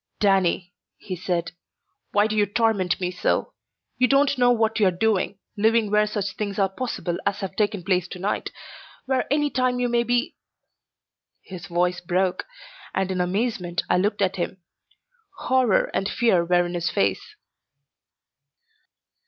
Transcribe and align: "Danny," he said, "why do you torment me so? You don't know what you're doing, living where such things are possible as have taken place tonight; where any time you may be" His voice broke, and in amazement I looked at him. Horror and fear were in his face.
"Danny," 0.19 0.73
he 0.97 1.15
said, 1.15 1.51
"why 2.11 2.25
do 2.25 2.35
you 2.35 2.47
torment 2.47 2.99
me 2.99 3.11
so? 3.11 3.53
You 3.99 4.07
don't 4.07 4.35
know 4.35 4.49
what 4.49 4.79
you're 4.79 4.89
doing, 4.89 5.37
living 5.55 5.91
where 5.91 6.07
such 6.07 6.31
things 6.35 6.57
are 6.57 6.69
possible 6.69 7.19
as 7.23 7.41
have 7.41 7.55
taken 7.55 7.83
place 7.83 8.07
tonight; 8.07 8.49
where 9.05 9.31
any 9.31 9.51
time 9.51 9.79
you 9.79 9.87
may 9.87 10.01
be" 10.01 10.35
His 11.51 11.67
voice 11.67 11.99
broke, 12.01 12.45
and 12.95 13.11
in 13.11 13.21
amazement 13.21 13.83
I 13.91 13.97
looked 13.99 14.23
at 14.23 14.37
him. 14.37 14.57
Horror 15.37 15.91
and 15.93 16.09
fear 16.09 16.43
were 16.43 16.65
in 16.65 16.73
his 16.73 16.89
face. 16.89 17.35